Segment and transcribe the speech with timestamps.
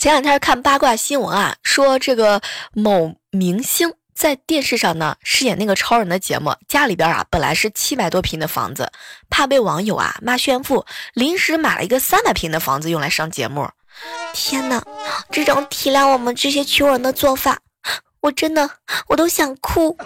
[0.00, 2.40] 前两天看八卦新闻啊，说这个
[2.72, 8.90] 某明星在电视上呢饰演那个超人的节目，家里边啊本来是七百多平的房子，
[9.28, 13.68] 怕被网友啊骂炫富，临时买了一个三百平的房子用来上节目。
[14.32, 14.82] 天哪，
[15.30, 17.58] 这种体谅我们这些穷人的做法，
[18.22, 18.70] 我真的
[19.08, 19.98] 我都想哭。